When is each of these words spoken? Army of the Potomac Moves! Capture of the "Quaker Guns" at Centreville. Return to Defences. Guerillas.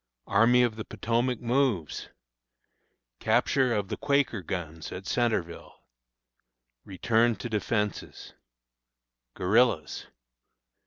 Army 0.25 0.63
of 0.63 0.77
the 0.77 0.83
Potomac 0.83 1.39
Moves! 1.39 2.09
Capture 3.19 3.71
of 3.71 3.89
the 3.89 3.97
"Quaker 3.97 4.41
Guns" 4.41 4.91
at 4.91 5.05
Centreville. 5.05 5.79
Return 6.83 7.35
to 7.35 7.47
Defences. 7.47 8.33
Guerillas. 9.35 10.07